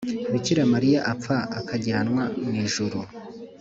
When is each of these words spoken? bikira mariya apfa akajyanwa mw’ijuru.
bikira 0.31 0.61
mariya 0.73 0.99
apfa 1.13 1.35
akajyanwa 1.59 2.23
mw’ijuru. 2.47 2.99